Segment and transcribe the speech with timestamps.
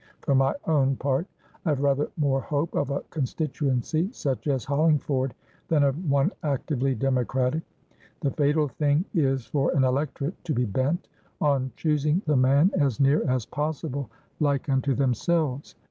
[0.21, 1.27] For my own part,
[1.63, 5.35] I have rather more hope of a constituency such as Hollingford,
[5.67, 7.61] than of one actively democratic.
[8.21, 11.07] The fatal thing is for an electorate to be bent
[11.39, 14.09] on choosing the man as near as possible
[14.39, 15.75] like unto themselves.